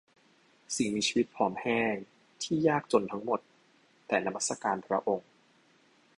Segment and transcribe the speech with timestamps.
[0.75, 1.95] สิ่งมีชีวิตผอมแห้ง
[2.43, 3.39] ที่ยากจนทั้งหมด
[4.07, 5.29] แต่นมัสการพระองค์